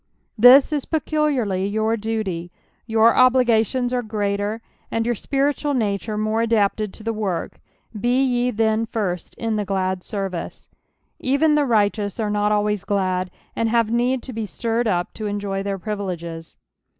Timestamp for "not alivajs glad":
12.31-13.29